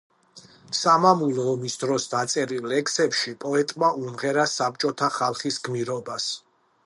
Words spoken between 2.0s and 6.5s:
დაწერილ ლექსებში პოეტმა უმღერა საბჭოთა ხალხის გმირობას.